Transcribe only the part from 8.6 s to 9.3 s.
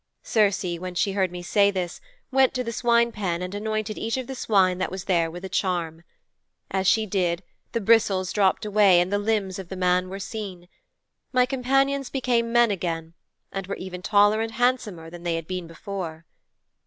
away and the